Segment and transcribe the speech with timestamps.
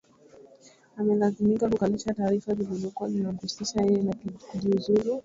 [0.99, 4.13] amelazimika kukanusha taarifa zilizokuwa zinamhuzisha yeye na
[4.51, 5.19] kujiuzulu